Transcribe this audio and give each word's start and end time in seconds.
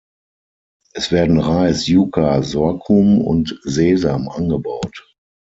Es 0.93 1.11
werden 1.11 1.39
Reis, 1.39 1.85
Yuca, 1.85 2.41
Sorghum 2.41 3.21
und 3.23 3.59
Sesam 3.65 4.29
angebaut. 4.29 5.13